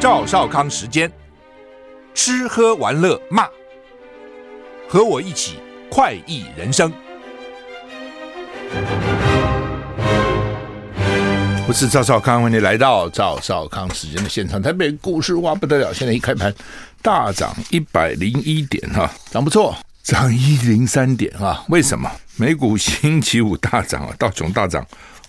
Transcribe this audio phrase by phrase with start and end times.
[0.00, 1.12] 赵少康时间，
[2.14, 3.46] 吃喝玩乐骂，
[4.88, 5.58] 和我一起
[5.90, 6.90] 快意人生。
[11.68, 14.60] 我是赵少康，欢迎来到赵少康时间的现场。
[14.60, 16.50] 台北股市哇不得了，现在一开盘
[17.02, 21.62] 大涨一百零一点哈，涨不错，涨一零三点啊。
[21.68, 22.10] 为什么？
[22.36, 24.82] 美股星期五大涨啊，道琼大涨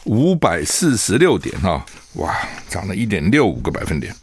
[0.05, 2.33] 五百四十六点哈，哇，
[2.69, 4.15] 涨了一点六五个百分点。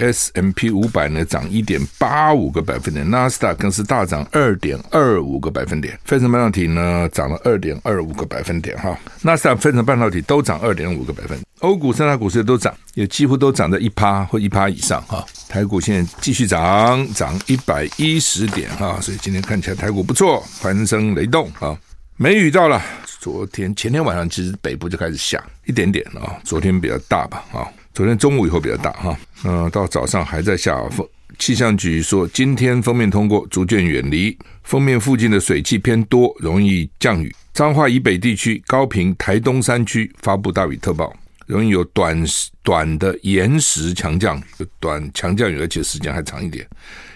[0.00, 21.78] S M P 五百呢涨一点八五个百分点，纳斯达更是大涨二点二五个百分点，费城半导体呢涨了二点二五个百分点哈，纳斯达费城半导体都涨二点五个百分点，欧股三大股市都涨，也几乎都涨在一趴或一趴以上哈，台股现在继续涨，涨一百一十点哈，所以今天看起来台股不错，欢声雷动啊，
[22.16, 22.82] 梅雨到了，
[23.20, 27.68] 昨天前天晚上其实北部就开始下一点点啊，昨天比较大吧啊。
[27.92, 31.06] 昨天中午以后比较大哈，嗯，到早上还在下风。
[31.38, 37.34] 气象局说，今天锋面通过，逐渐远离锋面附近的水汽偏多，容易降雨。
[37.52, 41.12] 彰化以北地区、高屏、台东山区发布大雨特报，
[41.46, 42.22] 容易有短
[42.62, 44.42] 短的延时强降雨，
[44.78, 46.66] 短强降雨，而且时间还长一点。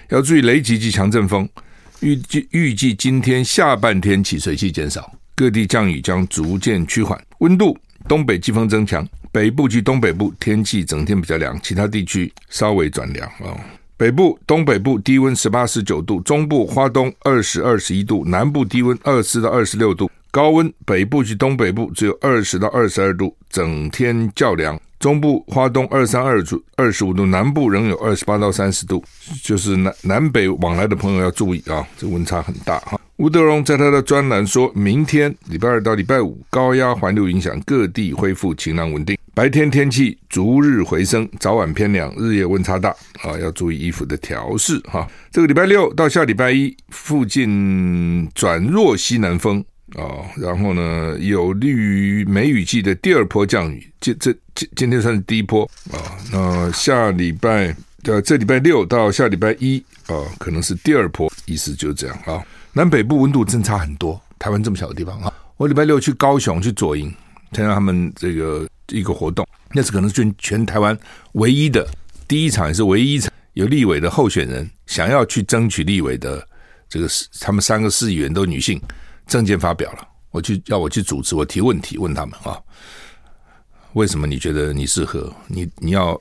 [0.09, 1.49] 要注意雷击及强阵风。
[2.01, 7.19] 预计预计今天下半天起水汽减少，各地降雨将逐渐趋缓。
[7.39, 7.77] 温度
[8.09, 9.07] 东北季风增强。
[9.35, 13.51] 北部及东北部天气整天比较凉，其他地区稍微转凉啊。
[13.97, 24.81] 北部、东北部低温十八、十九度，中部、花东二十二、十一度，南部低温二十到二十六度，高温北部及东北部只有二十到二十二度，整天较凉。
[25.05, 29.05] 中部、花东二三二度、二十五度，南部仍有二十八到三十度，
[29.43, 32.99] 就是南南北往来的朋友要注意啊，这温差很大哈。
[33.17, 42.89] 吴德荣在他的专栏说，明天礼拜二到礼拜五，高压环流影响各地恢复晴朗稳定，白天天气逐日回升，早晚偏凉，日夜温差大
[43.23, 45.07] 啊，要注意衣服的调试哈。
[45.31, 49.63] 这个礼拜六到下礼拜一附近转弱西南风
[49.97, 57.75] 啊，然后呢，有利于梅雨季的第二波降雨，这这今今天算是第一波啊，那下礼拜
[58.05, 62.43] 呃这礼拜六到下礼拜一啊，可能是第二波，意思就是这样啊。
[62.73, 65.33] 南北部温度真差很多，台湾这么小的地方啊！
[65.57, 67.15] 我礼拜六去高雄去左营
[67.53, 70.99] 参加他们这个一个活动，那是可能是全全台湾
[71.35, 71.89] 唯一的
[72.27, 76.45] 第一场，也是唯一一场有立委的候选人想要去争取立委的
[76.89, 77.09] 这个，
[77.41, 78.83] 他们三个市议员都女性
[79.27, 82.59] 政见发表了，我去要我去主持，我提问题问他们啊，
[83.93, 85.33] 为什么你觉得你适合？
[85.49, 86.21] 你你要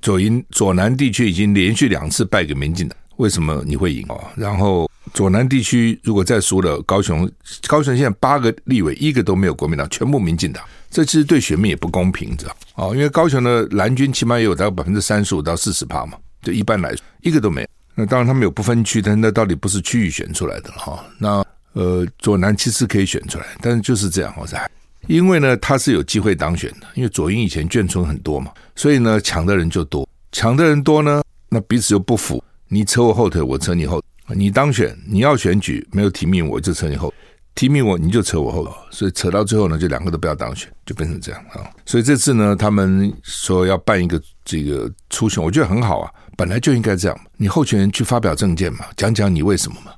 [0.00, 4.16] 左营左南地区已经连续两次败给民进党，为什么你会赢啊？
[4.36, 4.88] 然后。
[5.14, 7.28] 左南地区如果再输了，高雄
[7.66, 17.68] 高雄现在八个立委一个都没有国民党，全部民进党，这其实对选民也不公平，知道哦，因为高雄的蓝军起码也有大概百分之三十五到四十趴嘛，就一般来说一个都没有。
[17.94, 21.02] 那当然他们有不分区，但那到底不是区域选出来的哈？
[21.18, 21.42] 那
[21.78, 24.68] 呃左南其实可以选出来，但是就是这样，我猜，
[25.06, 34.02] 因为呢他是有机会当选的，因为左营以前眷村很多嘛，所以呢抢的人就多，抢的人多呢，那彼此又不服，你扯我后腿，我扯你后。
[34.34, 37.14] 你当选，你要选举，没有提名我就扯你后，
[37.54, 41.64] 提名我你就扯我后，所以扯到最后呢，就两个都不要当选，就变成这样啊。
[41.86, 47.18] 所以这次呢，他们说要办一个这个初选，我觉得很好啊，本来就应该这样。
[47.38, 49.92] 你候选人去发表政见嘛，讲讲你为什么嘛，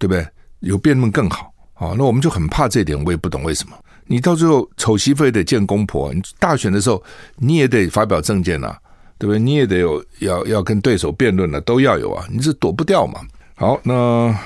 [0.00, 0.26] 对不对？
[0.64, 1.94] 有辩论更好啊。
[1.96, 3.76] 那我们就很怕这一点，我也不懂为什么。
[4.06, 7.02] 你到最后丑媳妇也得见公婆，你大选的时候
[7.36, 8.76] 你也得发表政见呐，
[9.18, 9.38] 对不对？
[9.38, 13.20] 你也得有要要跟对手辩论了，都要有啊，你是躲不掉嘛。
[13.54, 14.38] 好，那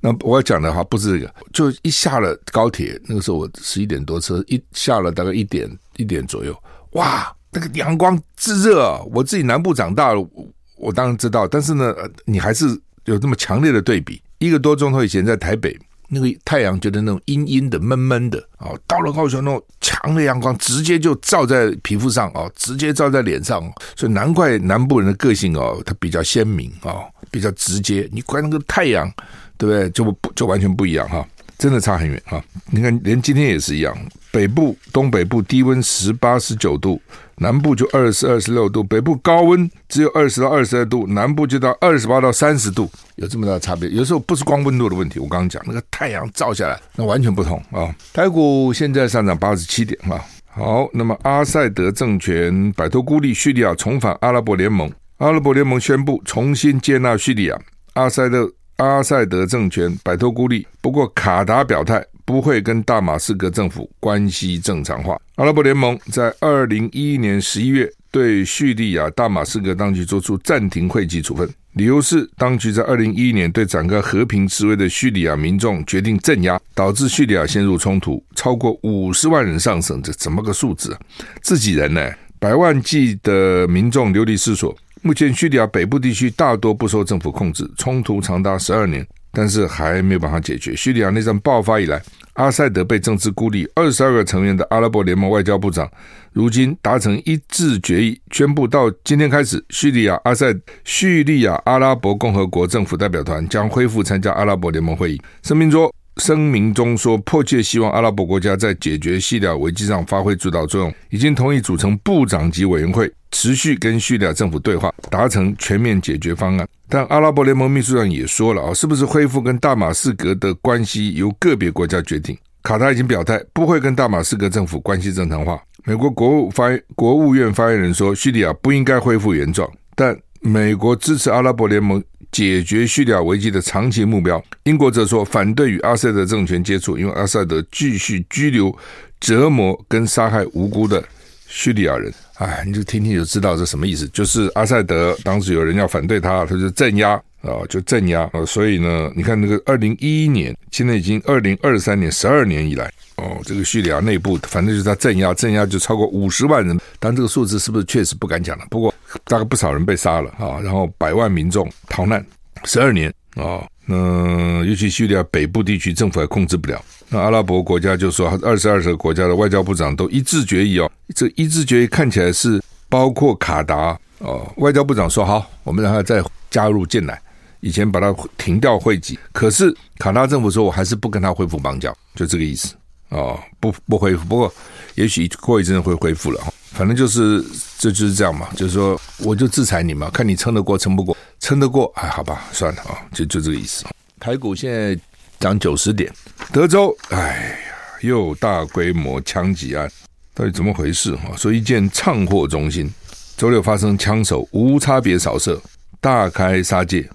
[0.00, 6.52] 那我要讲的话不是这个，就一下了高铁，那个时候我十一点多车，一下了大概一点一点左右，
[6.92, 9.00] 哇，那个阳光炙热啊！
[9.12, 10.46] 我自己南部长大了，我，
[10.76, 12.66] 我当然知道，但是呢，你还是
[13.04, 14.20] 有这么强烈的对比。
[14.38, 15.78] 一个多钟头以前在台北，
[16.08, 23.62] 那个太阳觉得那种阴阴的、闷闷的啊，到了高雄那种强的阳光，直接就照在皮肤上啊，直接照在脸上，
[23.96, 27.04] 所以难怪南部人的个性哦，他比较鲜明啊。
[27.30, 29.12] 比较直接，你管那个太阳，
[29.58, 29.90] 对不对？
[29.90, 31.26] 就不就完全不一样哈，
[31.64, 32.44] 真的差很远哈。
[32.66, 33.96] 你看，连今天也是一样，
[34.30, 37.00] 北部、东北部低温十八、十九度，
[37.38, 38.84] 南部就二十二、十六度。
[38.84, 43.88] 北部高温只有二十到二十二度，南部就到二十八到三十度，有这么大的差别。
[43.88, 47.96] 有时候不是光温度的问题，我刚刚讲那个太阳照下来，那完全不同啊。
[48.12, 50.20] 台股现在上涨八十七点啊。
[50.44, 54.92] 好，那么阿塞德政权摆脱孤立，叙利亚重返阿拉伯联盟。
[55.16, 57.58] 阿拉伯联盟宣布重新接纳叙利亚，
[57.94, 60.66] 阿塞德阿塞德政权摆脱孤立。
[60.80, 65.18] 不过卡达表态不会跟大马士革政府关系正常化。
[65.36, 80.96] 阿拉伯联盟在二零一一年十一月对叙利亚大马士革当局作出暂停会籍处分，理由是当局在二零一一年对展开和平示威的叙利亚民众决定镇压，导致叙利亚陷入冲突，超过五十万人丧生，这怎么个数字？
[81.42, 82.08] 自己人呢？
[82.38, 84.76] 百万计的民众流离失所。
[85.06, 90.74] 目前叙利亚北部地区大多不受政府控制，冲突长达十二年，但是还没有办法解决。
[90.74, 92.00] 叙利亚内战爆发以来，
[92.32, 95.86] 阿塞德被政治孤立，二十二个成员的阿拉伯联盟外交部长
[96.32, 100.46] 如今达成一致决议，宣布到今天开始，叙利亚阿塞
[100.84, 105.20] 叙利亚阿拉伯共和国政府代表团将恢复参加阿拉伯联盟会议。
[105.42, 113.12] 声明说，声明中说，迫切希望阿拉伯国家在解决叙利亚危机上发挥主导作用，已经同意组成部长级委员会。
[113.34, 116.68] 持续跟叙利亚政府对话，达成全面解决方案。
[116.88, 122.38] 但阿拉伯联盟秘书长也说了啊，是不是恢复跟大马士革的关系由个别国家决定？
[122.62, 125.60] 卡塔已经表态不会跟大马士革政府关系正常化。
[125.84, 134.40] 美国国务发国务院发言人说，叙利亚不应该恢复原状，但美国支持阿拉伯联盟解决叙利亚危机的长期目标。
[134.62, 138.74] 英国则说反对与阿萨德政权接触，因为阿萨德继续拘留、
[139.18, 141.02] 折磨跟杀害无辜的
[141.48, 142.14] 叙利亚人。
[142.34, 144.08] 哎，你就听听就知道这什么意思。
[144.08, 148.44] 就是阿塞德当时有人要反对他，他就镇压啊，就镇压啊。
[148.44, 156.78] 所以呢，你看那个二零一一年，现在已经二零二三年，十二年以来哦，这个叙利亚内部反正就是他镇压，镇压就超过五十万人。
[156.98, 158.66] 但这个数字是不是确实不敢讲了？
[158.68, 158.92] 不过
[159.24, 162.24] 大概不少人被杀了啊，然后百万民众逃难，
[162.64, 163.64] 十二年啊。
[163.86, 166.82] 那尤其叙利亚北部地区政府还控制不了。
[167.08, 170.90] 那阿拉伯国家就说，二十二个国家的外交部长都一致决议哦。
[171.14, 177.20] 这一致决议看起来是包括卡达哦，外交部长说好，我们让他再加入进来。
[177.60, 182.74] 以前把他停掉会籍，可是卡达政府说我还是不跟他恢复邦交，就这个意思
[183.08, 184.24] 哦，不不恢复。
[184.24, 184.52] 不过
[184.94, 186.40] 也许过一阵会恢复了。
[186.72, 187.40] 反正就是
[187.78, 193.84] 这就是这样嘛，就是说我就制裁你嘛，看你撑得过撑不过，撑得过哎，好吧，算了啊，就就这个意思。
[194.18, 194.98] 台股现在
[195.38, 196.10] 涨九十点，
[196.50, 197.56] 德州哎呀
[198.00, 199.86] 又大规模枪击案。
[200.32, 201.14] 到底怎么回事？
[201.16, 202.90] 哈，说一间唱货中心
[203.36, 205.60] 周六发生枪手无差别扫射，
[206.00, 207.06] 大开杀戒，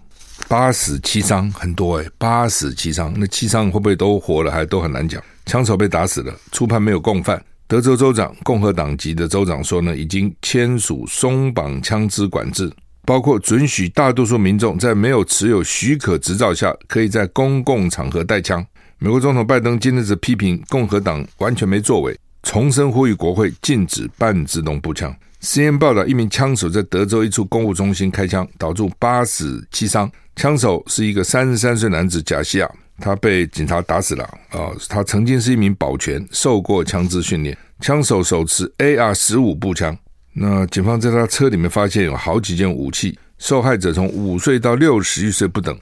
[0.47, 4.51] 八死七伤，很多诶，八死七伤，那七伤会不会都活了？
[4.51, 5.19] 还都很难讲。
[5.47, 7.43] 枪手被打死了，初判没有共犯。
[7.67, 12.71] 德州州长共和党籍的州长说呢，已经签署松绑枪支管制，
[13.09, 18.63] 包括准许大多数民众在没有持有许可执照下，可以在公共场合带枪。
[18.99, 22.15] 美国总统拜登今日则批评共和党完全没作为。
[22.43, 25.11] 重申呼吁国会禁止半自动步枪。
[25.41, 30.07] CNN 报道，一名枪手在德州一处公务中心开枪，导致八死七伤。
[30.35, 32.69] 枪手是一个三十三岁男子贾西亚，
[32.99, 34.23] 他被警察打死了。
[34.51, 37.57] 啊，他曾经是一名保全，受过枪支训练。
[37.81, 39.97] 枪手手持 AR 十五步枪。
[40.41, 43.19] 那警方在他车里面发现有好几件武器。
[43.39, 45.77] 受害者从五岁到六十一岁不等，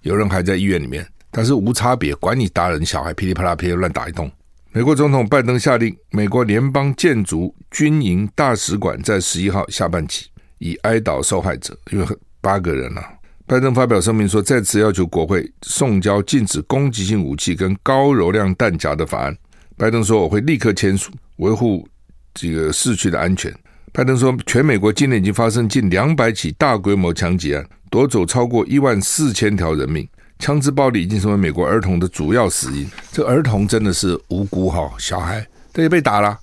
[0.00, 4.30] 有人还在医院里面，但是无差别，管你大人小孩，噼里啪啦噼里乱打一通。
[4.72, 10.26] 美国总统拜登下令，美国联邦建筑军营大使馆在十一号下半旗，
[10.58, 12.06] 以哀悼受害者，因为
[12.40, 13.04] 八个人啊。
[13.46, 19.36] 拜登发表声明说，再次要求国会送交禁止攻击性武器跟高容量弹夹的法案。
[19.76, 21.86] 拜登说，我会立刻签署，维护
[22.34, 23.54] 这个市区的安全。
[23.96, 30.06] 拜登说，全美国今年已经发生近两百起大规模枪击案，夺走超过一万四千条人命。
[30.38, 32.86] 枪支暴力已经成为美国儿童的主要死因。
[33.10, 36.38] 这儿童真的是无辜哈，小孩他也被打了，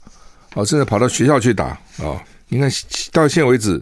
[0.56, 2.20] 哦，甚至跑到学校去打哦。
[2.48, 2.68] 你看
[3.12, 3.80] 到现为止，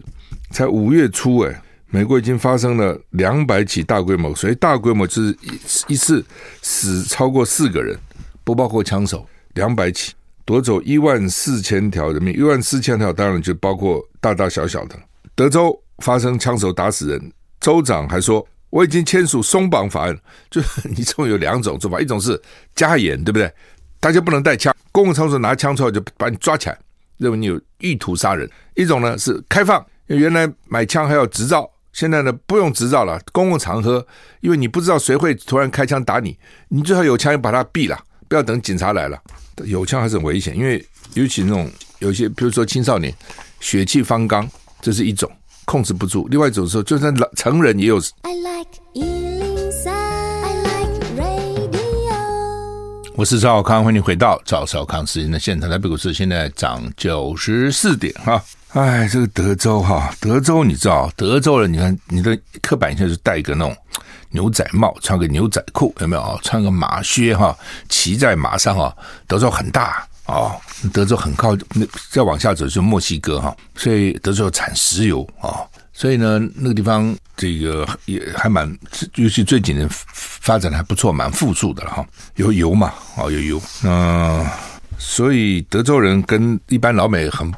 [0.50, 1.56] 才五月初诶，
[1.88, 6.22] 美国已经发生了两百起大规模，所以大规模就是一一次
[6.60, 7.98] 死超过四个人，
[8.44, 10.12] 不包括枪手，两百起
[10.52, 14.94] 夺走一万四千条人命，一万四千条当然就包括大大小小的。
[15.34, 18.46] 德州发生枪手打死人，州长还说。
[18.68, 20.18] 我已经签署松绑法案，
[20.50, 22.38] 就你这种有两种做法，一种是
[22.74, 23.50] 加严，对不对？
[23.98, 26.78] 大家不能带枪，公共场所拿枪出来就把你抓起来，
[27.16, 28.46] 认为你有意图杀人。
[28.74, 33.18] 一种呢是开放，原来买枪还要执照，现在呢不用执照了。
[33.32, 34.06] 公共场合，
[34.42, 39.18] 因为你不知道谁会突然开枪打你，你最好有枪，就把它毙了，不要等警察来了。
[39.64, 43.14] 有枪还是很危险，因为尤其那种有些，比如说青少年
[43.60, 44.48] 血气方刚，
[44.80, 45.30] 这是一种。
[45.64, 47.96] 控制不住，另外一种时候，就算老成人也有。
[48.22, 52.16] I like 103, I like radio。
[53.14, 55.70] 我是赵小康，欢迎回到赵小康时间的现场。
[55.70, 58.42] 台北股市现在涨九十四点哈。
[58.70, 63.74] 哎，这个德州哈，德州你知道，德州人你看你的刻板印象就是戴一个那种
[64.32, 66.40] 牛仔帽，穿个牛仔裤，有没有？
[66.42, 67.56] 穿个马靴哈，
[67.88, 68.92] 骑在马上啊。
[69.26, 70.56] 德州很大啊，
[70.92, 75.62] 德州很靠，那再往下走就是墨西哥哈，所以德州产石油啊，
[75.92, 78.66] 所以呢，那个地方这个也还蛮，
[79.14, 84.44] 尤其最近的发展的还不错，蛮富庶的了哈，有油嘛，啊有油，嗯
[84.98, 87.52] 所以德州人跟一般老美很。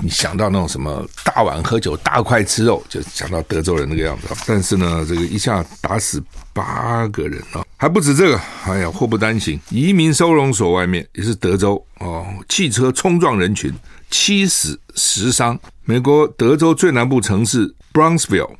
[0.00, 4.28] 你想到那种什么大碗喝酒、大块吃肉，就想到德州人那个样子。
[4.46, 8.40] 但是呢，这个一下打死八个人啊，还不止这个。
[8.64, 13.72] 哎呀，祸不单行，移民收容所外面也是德州哦，汽车冲撞人群，
[14.10, 15.58] 七死十伤。
[15.84, 18.50] 美国德州最南部城市 Brownsville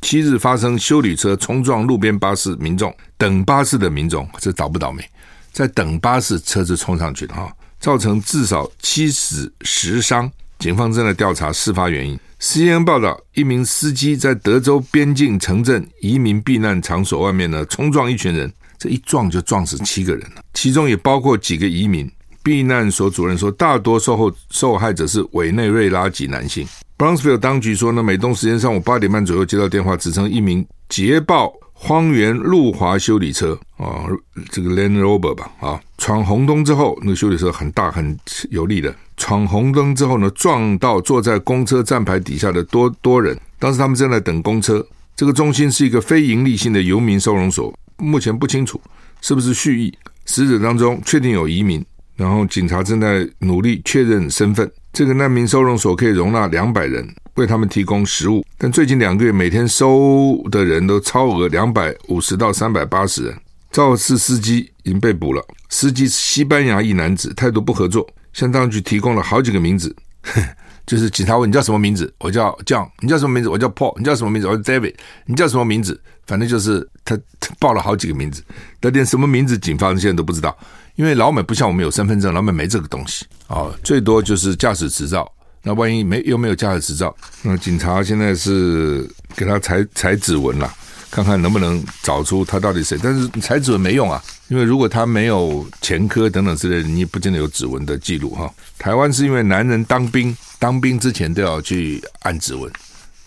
[0.00, 5.04] 七日发生修理车冲撞路边巴士，民众等巴士的民众，这倒不倒霉？
[5.52, 10.30] 在等巴士，车子冲上去的哈，造成至少七死十伤。
[10.60, 12.20] 警方正在调查事发原因。
[12.38, 22.08] CNN 报道，一名司机在德州边境城镇移民避难场所外面呢，冲撞一群人，这一撞就撞死七个人了，其中也包括几个移民。
[22.42, 26.66] 避难所主任说，大多受后受害者是委内瑞拉籍男性。
[26.98, 34.04] Brownsville 当局说呢，美东时间上午八点半左右接到电话，指称一名捷豹荒原路滑修理车啊，
[34.50, 38.16] 这个 Land Rover 吧啊，闯红灯之后，那个修理车很大很
[38.50, 38.94] 有力的。
[39.16, 43.34] 闯红灯之后呢，撞到坐在公车站牌底下的多多人。
[43.58, 44.86] 当时他们正在等公车。
[45.16, 48.80] 这个中心是一个非营利性的游民收容所，目前不清楚
[49.22, 49.92] 是不是蓄意。
[50.26, 51.84] 死者当中确定有移民，
[52.16, 54.70] 然后警察正在努力确认身份。
[54.92, 57.06] 这个难民收容所可以容纳两百人，
[57.40, 58.44] 为他们提供食物。
[58.56, 63.36] 但最近两个月每天收的人都超额两百五十到三百八十人。
[63.72, 68.06] 肇事司机已经被捕了，司机是西班牙裔男子，态度不合作。
[68.32, 69.94] 向当局提供了好几个名字，
[70.86, 73.48] 就是警察问你叫什么名字，我叫 John，你叫什么名字？
[73.48, 74.48] 我叫 Paul，你叫什么名字？
[74.48, 74.94] 我叫 David，
[75.26, 76.00] 你叫什么名字？
[76.26, 78.42] 反正就是他，他报了好几个名字，
[78.80, 80.56] 但连什么名字警方现在都不知道，
[80.96, 85.30] 因为老美不像我们有身份证，老美没这个东西哦，最多就是驾驶执照，
[85.62, 90.72] 那万一没又没有驾驶执照，那警察现在是给他采采指纹了。
[91.10, 98.48] 看看能不能找出他到底谁，但是采指纹没用啊，因为如果他没有前科等等之类，你也不见得有指纹的记录哈。
[98.78, 102.70] 台湾是因为男人当兵，当兵之前都要去按指纹，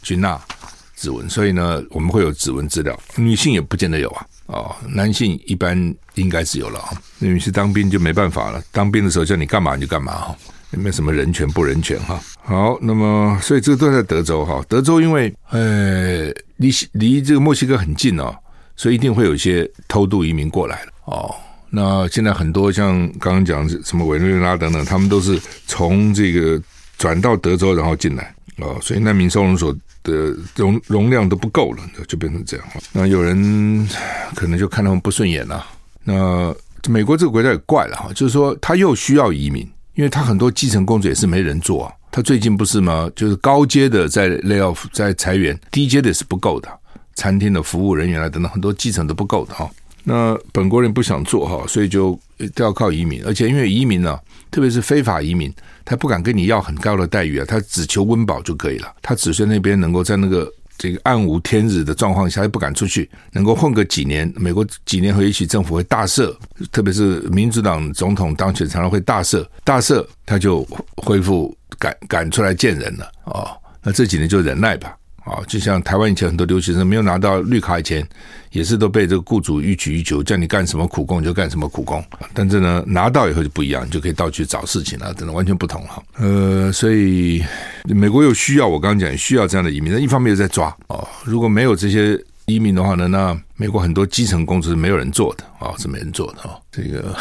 [0.01, 0.41] 去纳
[0.95, 2.97] 指纹，所以呢，我们会有指纹资料。
[3.17, 6.93] 女性也不见得有啊，哦，男性一般应该是有了啊。
[7.19, 10.37] 女性当兵就没办法了，当兵的时候叫你干嘛你就干嘛哈。
[10.77, 12.19] 没有什么人权不人权哈。
[12.41, 14.63] 好，那么所以这个都在德州哈。
[14.67, 16.25] 德州因为呃
[16.57, 18.35] 离离这个墨西哥很近哦，
[18.75, 21.33] 所以一定会有一些偷渡移民过来了哦。
[21.69, 26.61] 那现在很多像刚刚讲什么委内瑞拉等等，他们都是从这个
[26.97, 32.65] 转到德州然后进来哦，所以难民收容所的容容量都不够了，就变成这样。
[32.91, 33.89] 那有人
[34.35, 35.65] 可能就看他们不顺眼了。
[36.03, 36.53] 那
[36.89, 39.67] 美国这个国家也怪了哈，就是说他又需要移民。
[39.95, 43.09] 因为他很多基层工作也是没人做啊，他最近不是吗？
[43.15, 46.69] 就是高阶的在 lay off 在裁员，低阶的是不够的，
[47.15, 49.69] 餐厅的服务人员啊等等，很多基层都不够的哈。
[50.03, 52.19] 那本国人不想做哈，所以就
[52.55, 54.19] 都要靠移民，而且因为移民呢，
[54.51, 55.53] 特别是非法移民，
[55.85, 60.51] 他不敢跟你要很高的待遇啊，他只求温饱就可以了，他只是那边能够在那个。
[60.77, 66.35] 这个暗无天日的状况下，又不敢出去，能够混个几年，美国几年后也许政府会大赦，
[66.71, 73.49] 特别是民主党总统当选，常常会大赦，大赦他就恢复赶赶出来见人了哦，
[73.81, 74.95] 那这几年就忍耐吧。
[75.23, 78.05] 啊，就像台湾以前很多留学生没有拿到绿卡以前，
[78.51, 82.03] 也是都被这个雇主予取予求，叫你干什么苦工你就干什么苦工。
[82.33, 86.03] 但是呢，拿到以后就不一样，你就可以到处找事情了，真的完全不同哈。
[86.17, 87.41] 呃，所以
[87.85, 91.07] 美国又需要，我刚刚讲需要这样的移民，那一方面又在抓哦。
[91.23, 96.59] 如果没有这些移民的话呢，那美国很多基层工作是没有人做的啊，是没人做的哦。
[96.69, 97.15] 这个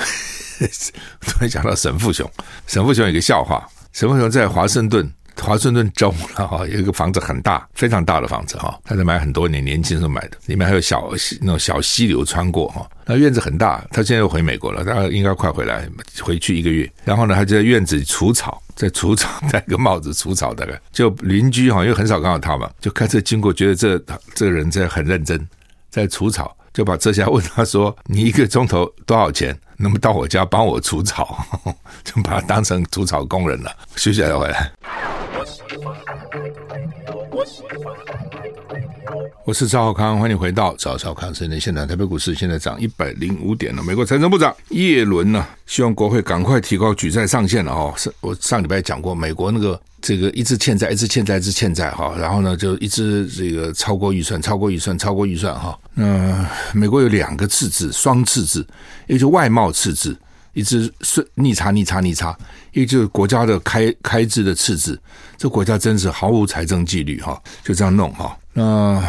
[1.25, 2.29] 突然讲到沈富雄，
[2.67, 5.09] 沈富雄有个笑话，沈富雄在华盛顿。
[5.41, 11.11] 华盛顿州哈有一个房子很大，非常大的房子哈，他在买很多年，年轻时候买的，里面还有小
[11.41, 13.85] 那种小溪流穿过哈，那院子很大。
[13.91, 15.89] 他现在又回美国了，他应该快回来，
[16.21, 16.91] 回去一个月。
[17.05, 23.99] 然后呢，他就在院子里除草，在除草，戴个帽子除草，大概就邻居哈，因为很少看到他嘛，就开车经过，觉得这
[24.35, 25.45] 这个人在很认真，
[25.91, 29.59] 在除草，就把车下问他说：“你一个钟头多少钱？
[29.79, 31.45] 能不能到我家帮我除草？”
[32.05, 33.71] 就把他当成除草工人了。
[33.97, 34.71] 休息一下回来。
[39.45, 41.89] 我，是赵浩康，欢迎回到赵少康生的现场。
[41.89, 43.83] 台北股市现在涨一百零五点了。
[43.83, 47.95] 美国财政部长耶伦呢，希望国会赶快提高举债上限了哦。
[47.97, 55.79] 是我上礼拜讲过，美国那个这个一直欠债，一直欠债，一直欠债哈，然后呢就一直这个超过预算，超过预算，超过预算哈。
[55.95, 58.67] 那美国有两个赤字，双赤字，
[59.07, 60.17] 一个就外贸赤字，
[60.53, 62.37] 一直顺逆差逆差逆差，
[62.73, 65.01] 一个就是国家的开开支的赤字。
[65.37, 68.37] 这国家真是毫无财政纪律哈，就这样弄哈。
[68.53, 69.03] 那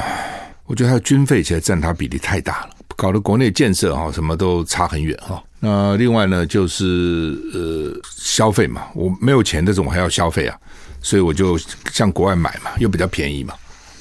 [0.66, 5.44] 我觉得它的军费其实占他比例太大了，搞得国内建设哈什么都差很远哈。
[5.60, 10.58] 那另外呢，就是呃消费嘛，我没有钱，但是我还要消费啊，
[11.02, 11.58] 所以我就
[11.92, 13.54] 向国外买嘛，又比较便宜嘛。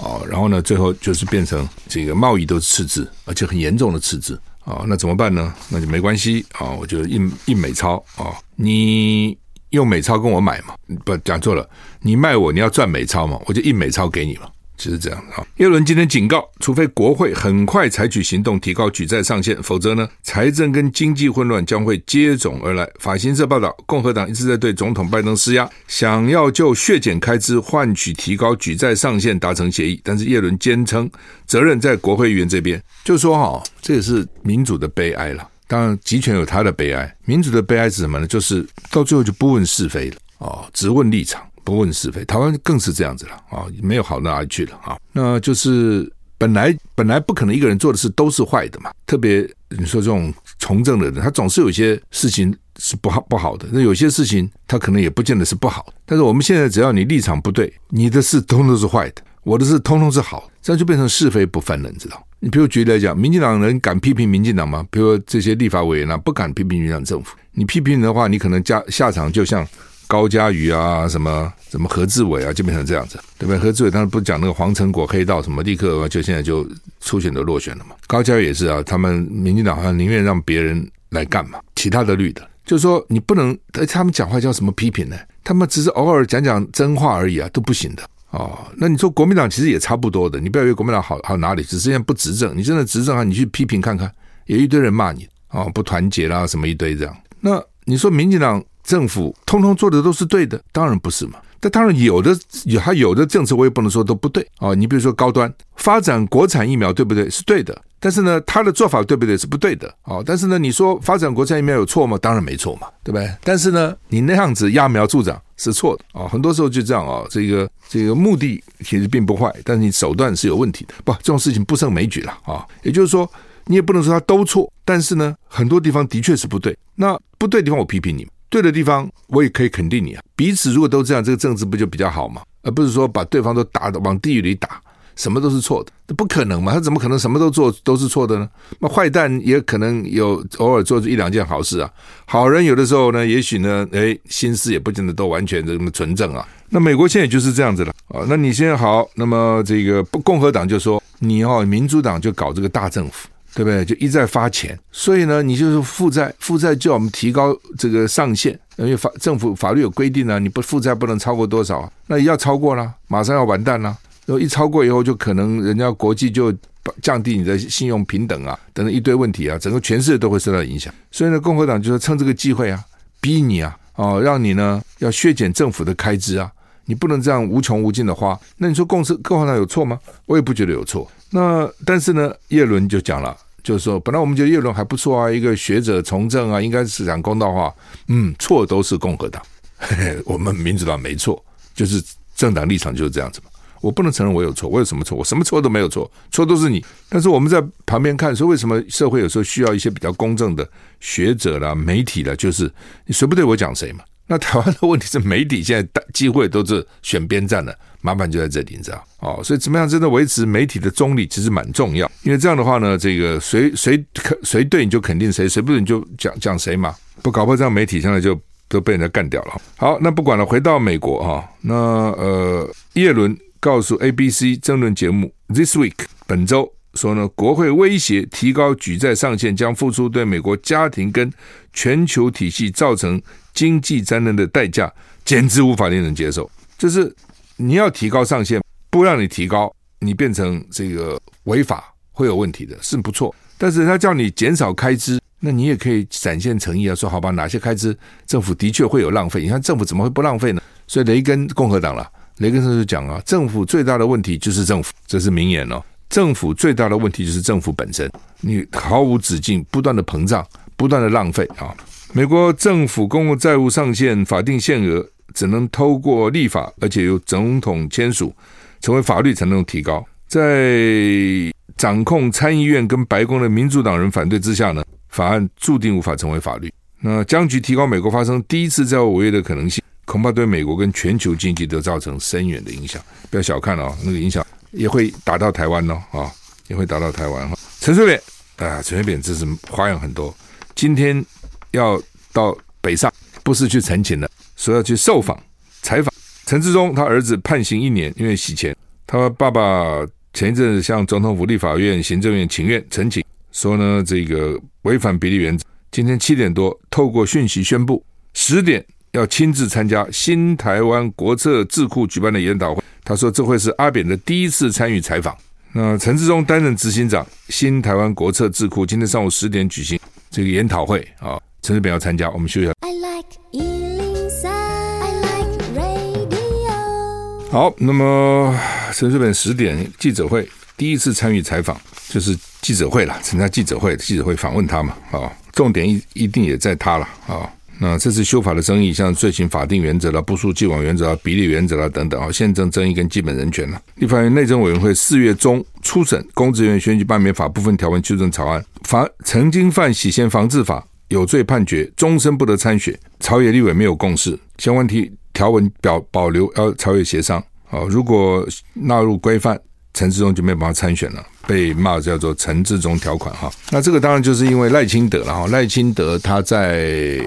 [0.02, 4.84] 哦，然后呢，最后就是变成这个贸易都是赤字，而且很严重的赤字啊。
[4.86, 5.54] 那怎么办呢？
[5.68, 9.38] 那就没关系啊，我就印印美钞啊，你
[9.70, 11.68] 用美钞跟我买嘛，不讲错了，
[12.00, 14.48] 你卖我你要赚美钞嘛，我就印美钞给你嘛。
[14.82, 15.46] 就是这样啊。
[15.58, 22.88] 耶伦今天警告，除非国会很快采取行动提高举债上限，否则呢，财政跟经济混乱将会接踵而来。
[22.98, 30.00] 法新社报道，共和党一直在对总统拜登施压，想要就削减开支换取提高举债上限达成协议。
[30.02, 31.08] 但是耶伦坚称，
[31.46, 35.48] 责任在国会议员这边，就说哈，这也是民主的悲哀了。
[35.68, 38.26] 当然，集权有他的悲哀，民主的悲哀是什么呢？
[38.26, 41.40] 就是到最后就不问是非了哦，只问立场。
[41.64, 44.98] 不问是非，台湾更是这样子了啊，没有好到哪里去了啊。
[45.12, 48.90] 那就是本来本来不可能一个人做的事都是坏的嘛。
[49.06, 53.66] 特别你说这种从政的人，他总是有些事情是不好不好的。
[53.72, 55.92] 那有些事情他可能也不见得是不好。
[56.04, 62.22] 但是我们现在只要你立场不对，你的事通通是坏的，我的事通通是好，这样就变成是非不分了，你知道？
[62.40, 64.84] 你比如举例来讲，民进党人敢批评民进党吗？
[64.90, 67.36] 比如说这些立法委员啊，不敢批评民进党政府。
[67.52, 69.64] 你批评的话，你可能下下场就像。
[70.06, 73.58] 高嘉瑜啊，什么什么何志伟啊，就变成这样子，对不对？
[73.58, 76.66] 何志伟当时不讲那个黄成果黑道什么，立刻就现在就
[77.00, 77.96] 初选都落选了嘛。
[78.06, 83.56] 高嘉瑜也是啊，他们民进党好像宁愿让别人来干嘛，其他的绿的，就是说你不能，
[83.88, 85.16] 他们讲话叫什么批评呢？
[85.42, 88.58] 他们只是偶尔讲讲真话而已啊，都不行的哦。
[88.76, 92.54] 那你说国民党其实也差不多的，你不要以为国民党好好哪里，只是现在不执政。
[92.56, 94.12] 你真的执政啊，你去批评看看，
[94.44, 97.16] 有一堆人骂你哦，不团结啦，什么一堆这样。
[97.40, 98.62] 那你说民进党？
[98.82, 101.38] 政府通通做的都是对的，当然不是嘛。
[101.60, 104.74] 但当然有的有他有的政策，我也不能说都不对啊。
[104.74, 107.30] 你比如说高端发展国产疫苗，对不对？
[107.30, 107.80] 是对的。
[108.00, 109.38] 但是呢，他的做法对不对？
[109.38, 110.18] 是不对的啊。
[110.26, 112.18] 但是呢，你说发展国产疫苗有错吗？
[112.20, 113.32] 当然没错嘛，对不对？
[113.44, 116.26] 但是呢，你那样子揠苗助长是错的啊。
[116.26, 117.24] 很多时候就这样啊。
[117.30, 120.94] 这个这个目的其实并不坏，但是你手段是有问题的。
[121.04, 122.66] 不，这种事情不胜枚举了啊。
[122.82, 123.30] 也就是说，
[123.66, 126.76] 你也不能说他都错，但是呢，很多地方的确是不对。
[126.96, 128.26] 那不对地方，我批评你。
[128.52, 130.22] 对的地方，我也可以肯定你啊。
[130.36, 132.42] 彼此如果都这样，这个政治不就比较好吗？
[132.62, 134.78] 而不是说把对方都打的往地狱里打，
[135.16, 136.74] 什么都是错的，那不可能嘛？
[136.74, 138.46] 他怎么可能什么都做都是错的呢？
[138.78, 141.90] 那坏蛋也可能有偶尔做一两件好事啊。
[142.26, 146.46] 好人有的时候呢，也许呢，哎，心思也不见得都完全这么纯正啊。
[146.68, 148.20] 那美国现在就是这样子了啊。
[148.28, 153.28] 那你现在好，那么这个不共和党就说你哦，民主党就搞这个大政府。
[153.54, 153.84] 对不对？
[153.84, 163.96] 就一再发钱，所以呢，你就是负债，负债就我们提高这个上限，因为法政府法律有规定啊，你不负债不能超过多少，那要超过了，马上要完蛋了。
[164.24, 166.54] 然后一超过以后，就可能人家国际就
[167.02, 170.92] 降低你的信用平等啊，等等一堆问题啊，整个全世界都会受到影响。
[171.10, 172.82] 所以呢，共和党就是趁这个机会啊，
[173.20, 176.50] 逼你啊，哦，让你呢要削减政府的开支啊，
[176.84, 178.38] 你不能这样无穷无尽的花。
[178.56, 179.98] 那你说共和共和党有错吗？
[180.26, 181.10] 我也不觉得有错。
[181.30, 187.74] 那但是呢，叶伦就讲了，就是说，本来我们觉得叶伦还不错啊，一个学者从政啊，应该是讲公道话。
[188.08, 189.42] 嗯，错都是共和党，
[190.26, 191.42] 我们民主党没错，
[191.74, 192.02] 就是
[192.34, 193.50] 政党立场就是这样子嘛。
[193.80, 195.18] 我不能承认我有错，我有什么错？
[195.18, 196.84] 我什么错都没有错，错都是你。
[197.08, 200.68] 但是我们在旁边看，说为什么社会有时候需要一些比较公正的
[201.00, 202.70] 学者啦、媒体啦，就是
[203.06, 204.04] 你谁不对我讲谁嘛。
[204.32, 207.78] 那台湾的问题是媒体现在机会都是选边站的。
[208.00, 212.10] 麻烦就在这里，你知道哦，所以怎么样真的维持媒体的中立，其实蛮重要。
[212.22, 214.02] 因为这样的话呢，这个谁谁
[214.42, 216.94] 谁对你就肯定谁，谁不对你就讲讲谁嘛。
[217.20, 219.60] 不搞破这样，媒体现在就都被人家干掉了。
[219.76, 225.92] 好，那不管了，回到美国哈，那呃，叶伦告诉 ABC 争论节目 This Week
[226.26, 231.30] 本周说呢，国会威胁提高举债上限，将付出对美国家庭跟
[231.72, 233.20] 全球体系造成
[233.52, 234.92] 经济灾难的代价，
[235.24, 236.50] 简直无法令人接受。
[236.78, 237.14] 就是。
[237.58, 243.32] 你要提高上限，不让你提高，你变成这个违法会有问题的，是不错。
[243.56, 249.42] 但是他叫你减少开支，那你也可以展现诚意啊，说好吧，哪些开支政府的确会有浪费？
[249.42, 250.60] 你看政府怎么会不浪费呢？
[250.88, 255.80] 所以雷根共和党了，雷根先生就讲啊，政府最大的问题就是政府，这是名言哦。
[256.08, 260.44] 政府最大的问题就是政府本身，你毫无止境，不断的膨胀，
[260.82, 261.72] 不断的浪费啊！
[262.12, 268.34] 美国政府公共债务上限法定限额只能透过立法，而且由总统签署
[268.80, 270.04] 成为法律才能提高。
[270.26, 276.68] 在掌控参议院跟白宫的民主党人反对之下呢，法案注定无法成为法律。
[276.98, 283.00] 那僵局提高，美国发生第一次债务违约的可能性，恐怕对美国跟全球经济都造成深远的影响。
[283.30, 284.44] 不要小看哦，那个影响。
[284.72, 286.28] 也会打到台湾哦，啊，
[286.66, 287.56] 也会打到台湾哈。
[287.78, 288.20] 陈水扁
[288.56, 290.34] 啊，陈水扁这是花样很多。
[290.74, 291.24] 今天
[291.72, 292.00] 要
[292.32, 295.38] 到北上，不是去陈情的，说要去受访
[295.82, 296.12] 采访。
[296.46, 298.76] 陈志忠他儿子判刑一年，因为洗钱。
[299.06, 305.64] 他爸爸前一阵子向总统府、立法院、行政院请愿陈情，说呢这个违反比例原则。
[305.90, 312.82] 今天七点多透过讯息宣布，十点要亲自参加新台湾国策智库举办的研讨会。
[313.04, 315.36] 他说：“这会是阿扁的第一次参与采访。”
[315.74, 319.98] 那陈志忠担任执行长，新台湾国策智库今天上午十点举行
[320.32, 322.30] 这个研讨会啊，陈水扁要参加。
[322.30, 322.70] 我们休息。
[322.80, 327.50] I like 103, I like radio。
[327.50, 328.58] 好，那么
[328.94, 337.52] 陈水扁十点记者会第一次参与采访，就是记者会了，参加记者会，记者会访问他嘛啊，重点一一定也在他了啊。
[337.84, 343.82] 那这次修法的争议，像罪行法定原则了、不诉既往原则啊、比例原则了等等啊，宪政争议跟基本人权了。
[343.96, 352.96] 立法院内政委员会四月中初审公职人员选举罢免法部分条文修正草案，法曾经犯洗钱防治法有罪判决，终身不得参选。
[353.18, 357.42] 朝野立委没有共识，相关题条文表保留，要朝野协商。
[357.68, 359.60] 啊，如果纳入规范。
[359.94, 363.52] 陈志忠就没有办法参选了，被骂叫做“陈志忠条款”哈。
[363.70, 365.46] 那这个当然就是因为赖清德了哈。
[365.48, 367.20] 赖清德他在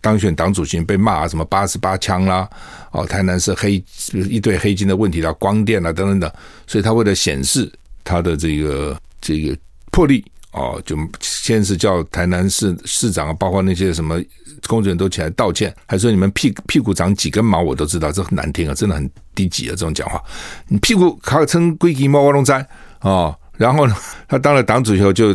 [0.00, 2.48] 当选党主席被骂什么八十八枪啦，
[2.90, 6.30] 哦，台南是黑一堆黑金的问题啦，光电啦等等等，
[6.66, 7.70] 所以他为了显示
[8.04, 9.56] 他的这个这个
[9.90, 10.24] 魄力。
[10.52, 14.20] 哦，就先是叫台南市市长啊，包括那些什么
[14.66, 20.22] 工作人员都起来道歉，还说你们屁屁股长几根毛我都知道，这很难听啊，真的很低级啊，这种讲话。
[20.68, 22.52] 你屁股卡成龟鸡毛我拢知
[23.00, 23.34] 哦。
[23.56, 23.96] 然后呢，
[24.28, 25.34] 他当了党主席后就，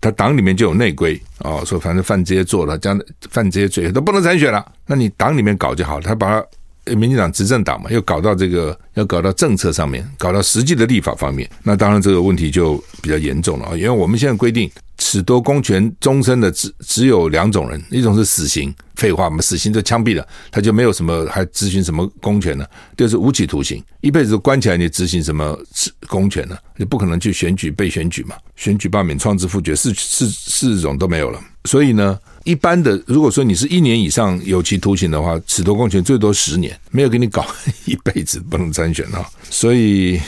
[0.00, 2.98] 他党里面就有内规哦，说反正犯这些做了，将
[3.30, 4.64] 犯这些罪都不能参选了。
[4.86, 6.46] 那你党里面搞就好了，他把他。
[6.94, 13.76] 民进党执政党嘛，又搞到这个，要搞到政策上面，搞到实际的立法方面，那当然这个问题就比较严重了啊。
[13.76, 22.64] 因为我们现在规定，褫夺公权终身的只只有两种人，一种是死刑，废话嘛，死刑就枪毙了，他就没有什么还执行什么公权呢？
[22.96, 25.58] 就是无期徒刑，一辈子都关起来，你执行什么
[26.06, 26.56] 公权呢？
[26.76, 32.18] 你不可能去选举被选举嘛，选举罢免、创制、复决四四四种都没有了，所以呢。
[32.46, 37.44] 一般的，如果说你是一年以上有期徒刑的话，褫夺公权最多十年，没有给你搞
[37.86, 39.28] 一辈子不能参选啊。
[39.50, 40.20] 所以，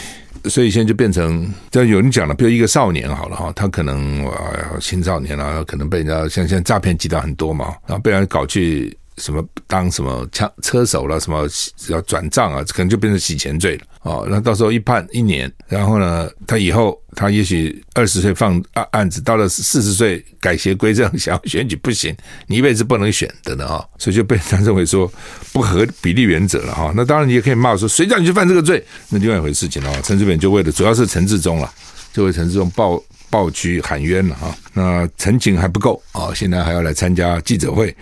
[0.47, 8.97] 所以现在就变成，这有人讲了，比如一个少年好了哈，他可能啊青少年啊，可能被人家像现在诈骗集团很多嘛，然后被人搞去。
[9.19, 11.19] 什么当什么枪车手了？
[11.21, 11.49] 什么
[11.89, 12.65] 要转账啊？
[12.69, 14.27] 可能就变成洗钱罪了哦。
[14.31, 23.85] 那到时候一判一年，然后呢，他以后他也许二十岁放案案子，到了四十岁改邪归正，想要选举不行，你一辈子不能选的呢啊！
[23.99, 25.11] 所以就被他认为说
[25.53, 26.93] 不合比例原则了哈。
[26.95, 28.85] 那当然你也可以骂说，谁叫你去犯这个罪？
[29.09, 30.03] 那另外一回事情了。
[30.03, 31.73] 陈志远就为了主要是陈志忠了，
[32.13, 34.57] 就为陈志忠抱抱屈喊冤了哈。
[34.73, 37.95] 那陈景还不够啊，现在还要来参加记者会。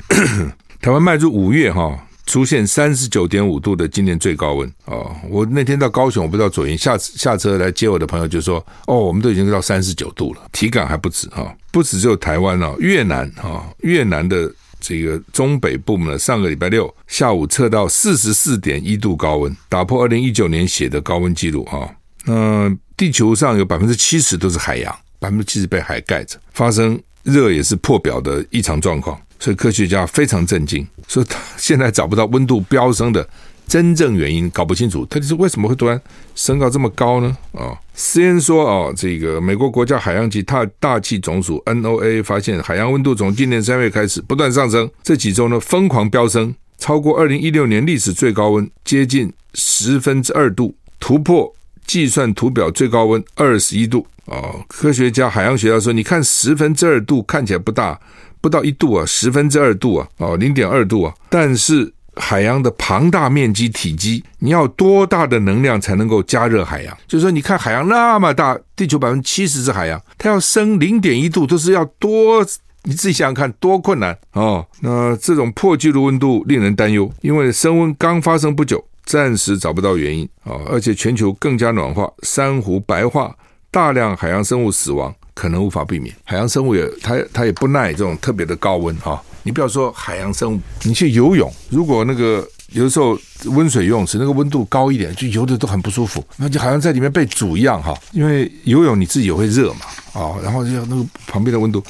[0.86, 5.12] 台湾迈入五月哈，出现三十九点五度的今年最高温哦。
[5.28, 21.92] 我那天到高雄，我不知道左营下下车来接我的朋友就说：“哦，我们都已经到三十九度了，体感还不止哈，不止只有台湾哦，越南哈，越南的这个中北部呢，上个礼拜六下午测到四十四点一度高温，打破二零一九年写的高温记录哈。
[22.26, 33.28] 那地球上有百分之七十都是海洋，百分之七十被海盖着，发生热也是破表的异常状况。”所以科学家非常震惊，说他现在找不到温度飙升的
[33.66, 36.00] 真正原因，搞不清楚，他就是为什么会突然
[36.34, 37.36] 升高这么高呢？
[37.52, 51.52] 啊，CNN 说啊，这个美国国家海洋及大大气总署 N O A 发现，海洋温度从今年三月开始不断上升，这几周呢疯狂飙升，超过二零一六年历史最高温，接近十分之二度，突破
[51.86, 54.06] 计算图表最高温二十一度。
[54.26, 57.98] 哦，科学家海洋学家说，你看十分之二度看起来不大。
[58.46, 61.12] 不到一度啊，十分之二度啊，哦，零点二度啊。
[61.28, 66.96] 但是海洋的庞大面积、体积，你要多大的能量才能够加热海洋？
[67.08, 72.46] 就是说，你看海洋那么大，地球百分之七十是海洋，它要升零点一度，都是要多，
[72.84, 74.64] 你自己想想看，多困难哦。
[74.80, 83.34] 那这种破纪录温度令人担忧，因为升温刚发生不久，暂时找不到原因啊，而且全球更加暖化，珊瑚白化。
[83.68, 86.12] 大量海洋生物死亡可能无法避免。
[86.24, 89.22] 海洋生物也它它也不耐这种特别的高温哈。
[89.42, 97.94] 你不要说海洋生物，你去游泳，如果那个有的时候温水游泳池那个温度高一点，就游的都很不舒服，那就好像在里面被煮一样哈。
[98.12, 99.80] 因为游泳你自己也会热嘛
[100.14, 101.84] 啊，然后就那个旁边的温度，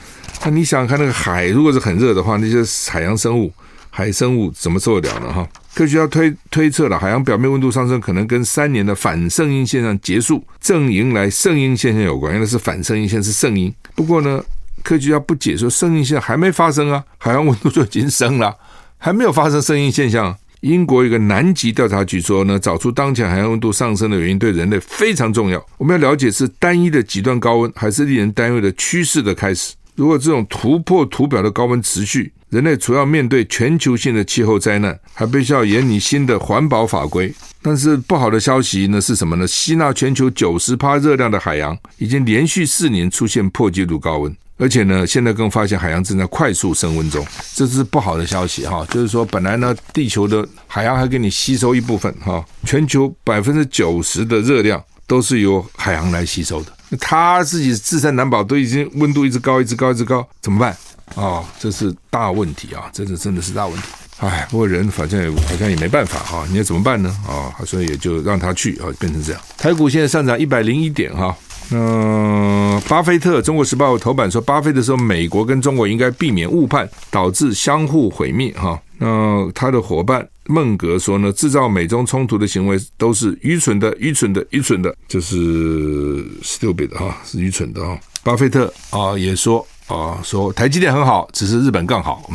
[0.44, 3.50] 那你想想看那个海如果是很热的话，那些海洋生物。
[3.88, 5.32] 海生物怎么受得了呢？
[5.32, 12.32] 哈，科学家推推测了海洋表面温度上升可能跟三年的反圣婴现象结束，正迎来圣婴现象有关。
[12.32, 13.70] 原来是反圣婴，现在是圣婴。
[13.94, 14.42] 不过呢，
[14.82, 18.56] 科学家不解说圣婴现象还没发生啊，海洋温度就已经升了，
[18.96, 20.34] 还没有发生圣婴现象。
[20.62, 25.62] 英国一个南极调查局说呢，找出当前海洋温度上升的原因对人类非常重要。
[25.76, 29.74] 我们要了解是单一的极端高温，还是令人担忧的趋势的开始。
[29.94, 37.34] 如果这种突破图表的高温持续，人类除要面对全球性的气候灾难，还必须要研拟新的环保法规。
[37.60, 39.46] 但是不好的消息呢是什么呢？
[39.46, 48.86] 吸纳全球九十趴热量的海洋已经连续四年出现破纪录高温，而且呢，现在更发现海洋正在快速升温中，这是不好的消息哈。
[48.90, 56.72] 就是说，本来呢，地球的海洋还给你吸收一部分哈，全球百分之九十的热量都是由海洋来吸收的。
[57.00, 60.76] 它自己自身难保，都已经温度一直高，一直高，一直高，怎么办？
[61.14, 62.90] 啊、哦，这是大问题啊！
[62.92, 63.82] 这是真的是大问题。
[64.18, 67.08] 哎，不过人反正也好像也没办法哈、你要怎么办呢？
[67.26, 69.40] 啊、哦，所以也就让他去啊，变成这样。
[69.56, 71.36] 台股现在上涨一百零一点哈。
[71.70, 78.80] 嗯、呃，巴菲特《中国时报》头版说，巴菲特说，美国跟中国应该避免误判，导致相互毁灭哈。
[78.98, 87.98] 那他的伙伴孟格说呢，制造美中冲突的行为都是愚蠢的，愚蠢的，愚蠢的，就是 stupid 哈，是愚蠢的哈。
[88.22, 92.28] 巴菲特啊也说啊说台积电很好，只是日本更好。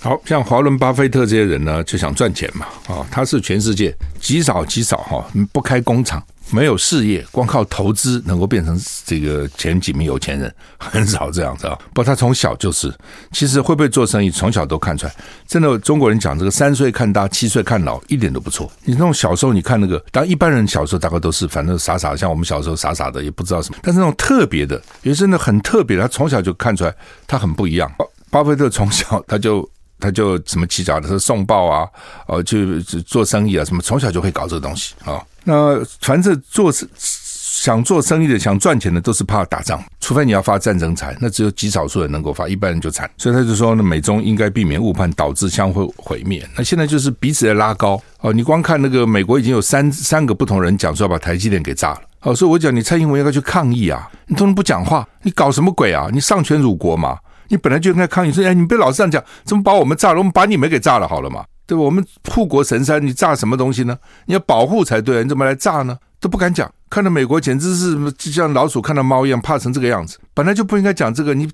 [0.00, 6.22] 好像华伦巴菲特这些人呢，就想赚钱嘛啊，他是全世界极少极少哈，不开工厂。
[6.50, 11.76] 没有事业，光靠投资能够变成这个前几名有钱人，很少这样子啊。
[11.92, 12.92] 不过他从小就是，
[13.32, 15.14] 其实会不会做生意，从小都看出来。
[15.46, 18.70] 真的，中国人讲这个三岁看大，七岁看老，一点都不错。
[18.84, 23.78] 你那种小时候，你看那个，当一般人小时候大概都是，反正傻傻，像我们小时候傻傻的，也不知道什么。
[23.82, 26.94] 但是那种特别的，也真的很特别的，他从小就看出来，
[27.26, 27.90] 他很不一样。
[28.30, 29.68] 巴菲特从小他就。
[29.98, 31.88] 他就什么起早的时候送报啊，
[32.26, 35.22] 哦，就做生意啊，什么从小就会搞这个东西啊。
[35.44, 43.10] 那凡是做想做生意的、想赚钱的，都是怕打仗，除非你要发战争财，那只有极少数人能够发，一般人就惨。
[43.16, 46.46] 所以他就说，那美中应该避免误判，导致相互毁灭。
[46.56, 48.32] 那现在就是彼此在拉高哦。
[48.32, 52.00] 你光看那个美国已经有三三个不同人讲说要把台积电给炸了。
[52.20, 56.08] 哦，所以我讲你蔡英文应该去抗议啊，你都能不讲话，你搞什么鬼啊？
[56.12, 57.16] 你丧权辱国嘛？
[57.48, 60.18] 你本来就应该抗议说，哎，你别老是这样讲，怎么把我们炸了？
[60.18, 61.82] 我们把你们给炸了好了嘛，对吧？
[61.82, 63.96] 我们护国神山，你炸什么东西呢？
[64.26, 65.96] 你要保护才对，你怎么来炸呢？
[66.18, 70.18] 都不敢讲，看到美国简直是就像老鼠看到猫一样，怕成这个样子。
[70.32, 71.48] 本来就不应该讲这个，你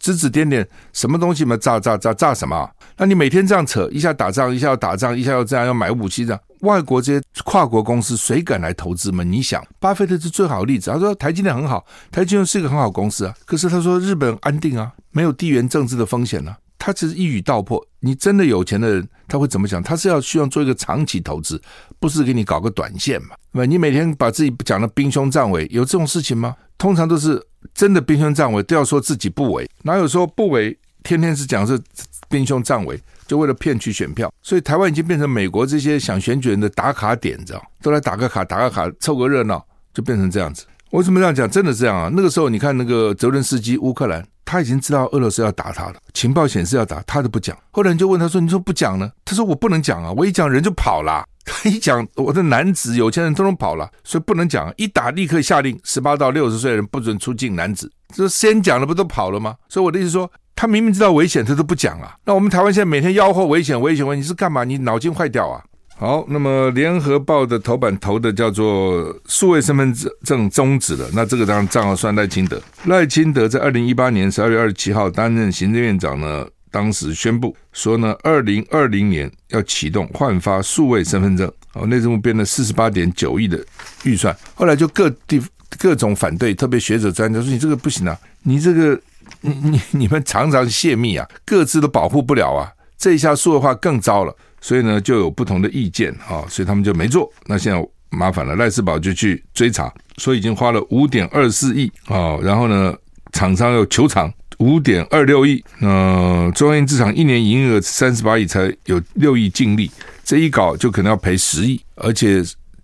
[0.00, 1.56] 指指点点什么东西嘛？
[1.58, 2.68] 炸炸炸炸什么？
[2.96, 6.40] 那你每天这样扯，一下打仗，一下要打仗，一下要这样要买武器这样。
[6.60, 9.22] 外国这些跨国公司谁敢来投资吗？
[9.22, 10.90] 你想，巴菲特是最好的例子。
[10.90, 13.34] 他说台积电很好，台积电是一个很好公司啊。
[13.44, 16.58] 可是他说日本安定啊，没有地缘政治的风险呢、啊。
[16.78, 17.82] 他其实一语道破。
[18.00, 19.82] 你真的有钱的人，他会怎么想？
[19.82, 21.60] 他是要希望做一个长期投资，
[21.98, 23.36] 不是给你搞个短线嘛？
[23.52, 23.66] 那？
[23.66, 26.56] 你每天把自己讲的兵凶战危，有这种事情吗？
[26.80, 27.40] 通常都是
[27.72, 30.76] 真的兵凶战危，都要说自己不为，哪有说不为？
[31.04, 31.80] 天天是讲是
[32.28, 33.00] 兵凶战危。
[33.26, 39.64] 就为了骗取选票，所以台湾已经变成美国这些想选举人的打卡点，知道都来打个卡，打个卡，凑个热闹，
[39.94, 40.64] 就变成这样子。
[40.90, 41.48] 为什么这样讲？
[41.48, 42.10] 真的这样啊！
[42.12, 47.56] 那个时候，你看那个泽伦斯基，乌克兰，他已经知道俄罗斯要打他了，情报显示要打，他都不讲。
[47.70, 51.24] 后来人就问他说：“你说不讲呢？”他说：“我不能讲啊，我一讲人就跑了。
[51.44, 54.72] 他 一讲，我的男子有钱人都能跑了，所以不能讲。
[54.76, 59.56] 一打立刻下令，十八到六十岁人不准出境，男子这先讲了不都跑了吗？
[59.68, 62.14] 所以我的意思说。”他明明知道危险，他都不讲啊。
[62.22, 64.62] 那我们台湾现在每天吆喝危险、危险，问你是干嘛？
[64.62, 65.64] 你脑筋坏掉啊？
[66.00, 71.06] 好，那么联合报的头版头的叫做数位身份证终止了。
[71.12, 72.58] 那这个当然账号算赖清德。
[72.86, 81.52] 赖清德在二零一八年十二月二十七号担任行政院长呢，当时宣布说呢，二零二零年要启动换发数位身份证。
[81.74, 83.62] 哦，内政部编了四十八点九亿的
[84.04, 85.38] 预算，后来就各地
[85.78, 88.98] 各种反对，特别学者专家说你这个不行啊，你这个。
[89.42, 97.30] 你你你们常常泄密啊，各自都保护不了啊，这一下数位化更糟了，所以呢就有不同的意见啊，所以他们就没做。
[97.46, 102.94] 那现在麻烦了，赖世宝就去追查，说已经花了五点二四亿啊，然后呢
[103.32, 109.90] 厂商要求偿五点二六亿，呃，中央印制厂一年营业额三十八亿，才有六亿净利，
[110.24, 112.42] 这一搞就可能要赔十亿，而且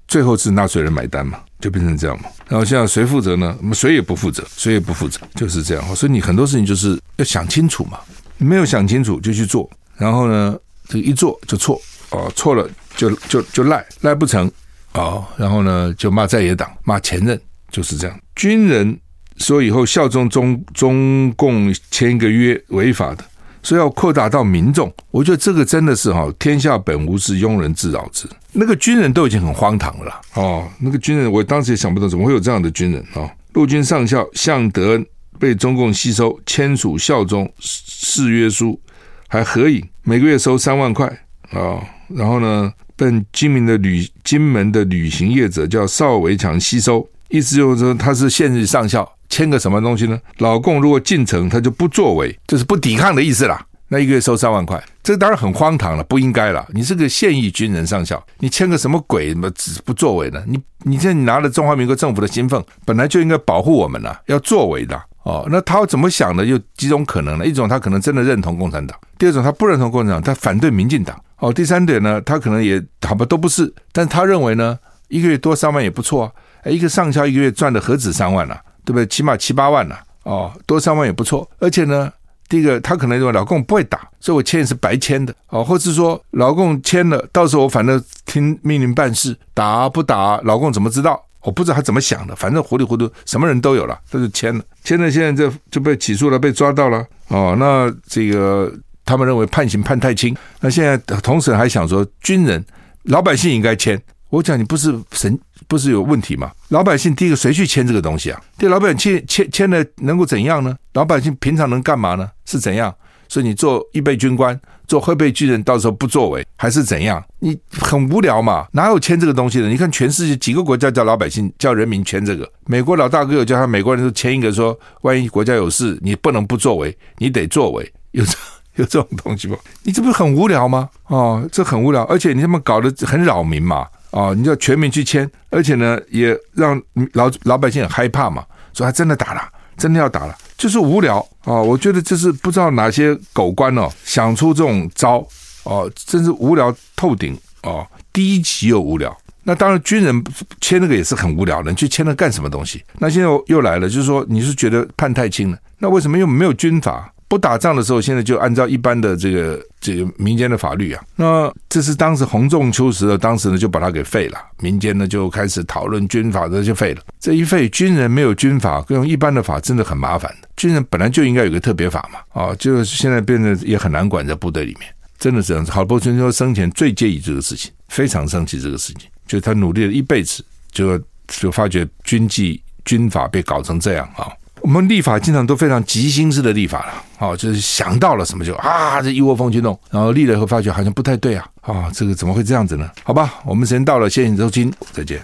[0.09, 2.31] 最后是纳税人买单嘛，就变成这样嘛。
[2.49, 3.55] 然后现在谁负责呢？
[3.61, 5.97] 我们谁也不负责，谁也不负责，就是这样。
[5.97, 7.99] 所以你很多事情就是要想清楚嘛，
[8.39, 10.57] 没有想清楚就去做，然后呢，
[10.89, 14.51] 这一做就错哦，错了就就就赖赖不成
[14.95, 18.21] 哦，然后呢就骂在野党，骂前任，就是这样。
[18.35, 18.99] 军人
[19.37, 23.25] 说以后效忠中中共签一个约违法的。
[23.63, 28.29] 所以要扩大到民众，我觉得这个真的是哈，天下本无事，庸人自扰之。
[28.53, 33.29] 那个军人都已经很荒唐了哦，那个军人我当时也想不到怎么会有这样的军人啊！
[33.55, 35.05] 陆军上校向德恩
[35.41, 38.81] 被中共吸收，签署效忠誓约书，
[39.29, 41.07] 还合影，每个月收三万块
[41.51, 41.81] 啊。
[42.09, 49.11] 然后呢，被金门的旅金门的旅行业者叫邵维强吸收，意思就是说他是现役上校。
[49.29, 50.17] 签个什么东西呢？
[50.39, 53.67] 老共如果进城，他就不作为，就是不抵抗的意思啦。
[53.89, 56.65] 那一个月收三万块，这当然很荒唐了，不应该了。
[56.73, 59.31] 你是个现役军人上校，你签个什么鬼？
[59.31, 60.43] 什么只不作为呢？
[60.47, 65.47] 你你现在你拿了中华民国政府的薪俸，本来就应该保护我们了，要作为的哦。
[65.51, 66.45] 那他怎么想的？
[66.45, 67.45] 有几种可能呢？
[67.45, 71.21] 一种他可能真的认同共产党，第二种他不认同共产党，他反对民进党。
[71.39, 76.33] 哦，第三点呢，他可能也好吧都不是，但他认为呢，一个月多三万也不错啊。
[76.63, 78.59] 哎，一个上校一个月赚的何止三万啊？
[78.85, 79.07] 对不对？
[79.07, 81.49] 起码七八万呢，哦，多三万也不错。
[81.59, 82.11] 而且呢，
[82.49, 91.21] 第一个他可能认为老共不会打，所以我签也是白签的，哦，或是说老共签了，到时候我反正听命令办事，打不打老共怎么知道？
[91.47, 98.73] 我不知道他怎么想的，反正糊里糊涂，什么人都有了，他就签了，签了，现在就就被起诉了，被抓到了，哦，那这个
[99.05, 102.63] 他们认为判刑判太轻，那现在同时还想说军人
[103.05, 104.01] 老百姓应该签。
[104.29, 106.51] 我讲你不是神，不是有问题吗？
[106.71, 108.43] 老百姓第一个谁去签这个东西啊？
[108.59, 110.77] 对老百姓签签签了能够怎样呢？
[110.95, 112.29] 老百姓平常能干嘛呢？
[112.45, 112.93] 是怎样？
[113.29, 117.23] 所以你做预备军官，做后备军人，到时候不作为还是怎样？
[117.39, 118.67] 你很无聊嘛？
[118.73, 119.69] 哪有签这个东西的？
[119.69, 122.51] 你看全世界几个国家叫老百姓叫人民签这个？
[122.67, 127.93] 美国老大哥有叫他美国人都签一个说，万一国家有事，你不能不作为，你得作为。
[128.13, 128.33] 有 这
[128.77, 129.57] 有这种东西吗？
[129.83, 130.89] 你这不是很无聊吗？
[131.07, 133.87] 哦，这很无聊，而且你他妈搞得很扰民嘛。
[134.11, 136.81] 哦，你要全民去签，而且呢，也让
[137.13, 139.43] 老老百姓很害怕嘛，说他真的打了，
[139.77, 145.27] 真的要打了，就是无聊啊、我觉得这是不知道哪些狗官哦想出这种招
[145.63, 149.17] 哦，真是无聊透顶哦，低级又无聊。
[149.45, 150.25] 那当然，军人
[150.61, 152.83] 签那个也是很无聊的，你去签了干什么东西？
[152.99, 157.13] 那现在又来了，就是说你是觉得判太轻了，那为什么又没有军法？
[157.29, 161.03] 不打仗的时候，现在就按照一般的这个这个民间的法律啊。
[161.17, 164.39] 那这是当时洪仲秋时的，当时呢就把它给废了。
[164.61, 167.03] 民间呢就开始讨论军法，这就废了。
[167.19, 170.33] 这一废，军人没有军法，用一般的法真的很麻烦。
[170.57, 175.73] 军人本来就应该有个特别法嘛，啊，就现在变得也很难管在部队里面，真的这样子。
[175.73, 184.31] 郝柏村说生前最介意这个事情，非常生气这个事情，就他努力了一辈子，就就发觉军纪军法被搞成这样啊。
[184.67, 192.91] 我们立法经常都非常急心式的立法了，哦，就是想到了什么就啊，这一窝蜂去弄，然后立了以后发觉好像不太对啊，啊，这个怎么会这样子呢？
[193.05, 195.23] 好吧，我们时间到了，谢谢你收听，再见。